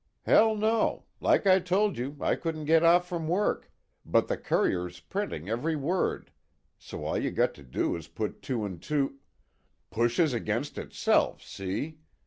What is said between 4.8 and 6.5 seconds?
printing every word,